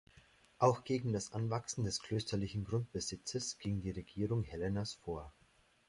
[0.57, 5.31] Auch gegen das Anwachsen des klösterlichen Grundbesitzes ging die Regierung Helenas vor.